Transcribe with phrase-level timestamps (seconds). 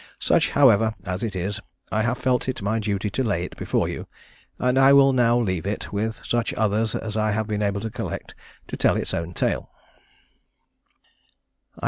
[0.17, 1.59] Such, however, as it is,
[1.91, 4.07] I have felt it my duty to lay it before you;
[4.57, 7.91] and I will now leave it, with such other as I have been able to
[7.91, 8.33] collect,
[8.69, 9.69] to tell its own tale.